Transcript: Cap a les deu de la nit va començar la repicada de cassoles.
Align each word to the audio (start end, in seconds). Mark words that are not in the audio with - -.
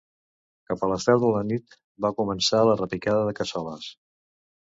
Cap 0.69 0.85
a 0.85 0.87
les 0.91 1.03
deu 1.09 1.19
de 1.23 1.27
la 1.33 1.43
nit 1.49 1.75
va 2.07 2.11
començar 2.21 2.63
la 2.69 2.77
repicada 2.81 3.27
de 3.29 3.35
cassoles. 3.41 3.93